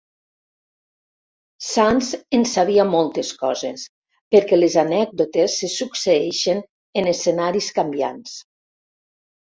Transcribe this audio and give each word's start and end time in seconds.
Sants 1.65 2.09
en 2.37 2.47
sabia 2.53 2.87
moltes 2.95 3.31
coses, 3.43 3.85
perquè 4.37 4.61
les 4.61 4.81
anècdotes 4.87 5.61
se 5.63 5.73
succeeixen 5.77 6.67
en 7.03 7.15
escenaris 7.17 7.73
canviants. 7.81 8.39